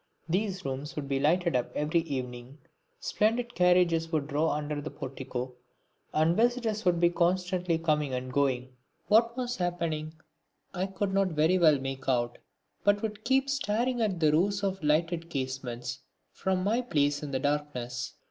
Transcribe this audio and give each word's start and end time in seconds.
These 0.27 0.65
rooms 0.65 0.95
would 0.95 1.07
be 1.07 1.19
lighted 1.19 1.55
up 1.55 1.69
every 1.75 1.99
evening. 1.99 2.57
Splendid 2.99 3.53
carriages 3.53 4.11
would 4.11 4.25
draw 4.25 4.47
up 4.47 4.57
under 4.57 4.81
the 4.81 4.89
portico, 4.89 5.53
and 6.11 6.35
visitors 6.35 6.83
would 6.85 6.99
be 6.99 7.11
constantly 7.11 7.77
coming 7.77 8.11
and 8.11 8.33
going. 8.33 8.69
What 9.09 9.37
was 9.37 9.57
happening 9.57 10.13
I 10.73 10.87
could 10.87 11.13
not 11.13 11.27
very 11.27 11.59
well 11.59 11.77
make 11.77 12.09
out, 12.09 12.39
but 12.83 13.03
would 13.03 13.23
keep 13.23 13.47
staring 13.47 14.01
at 14.01 14.19
the 14.19 14.31
rows 14.31 14.63
of 14.63 14.81
lighted 14.83 15.29
casements 15.29 15.99
from 16.31 16.63
my 16.63 16.81
place 16.81 17.21
in 17.21 17.29
the 17.29 17.37
darkness. 17.37 18.15